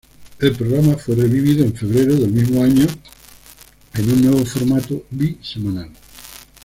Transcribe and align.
El 0.39 0.53
programa 0.55 0.97
fue 0.97 1.13
revivido 1.13 1.63
en 1.63 1.75
febrero 1.75 2.15
del 2.15 2.31
mismo 2.31 2.63
año 2.63 2.87
en 3.93 4.11
un 4.11 4.19
nuevo 4.23 4.43
formato 4.45 5.03
bi-semanal. 5.11 5.91